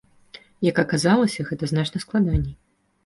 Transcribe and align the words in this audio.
Як 0.69 0.81
аказалася, 0.85 1.45
гэта 1.53 1.69
значна 1.73 2.03
складаней. 2.05 2.55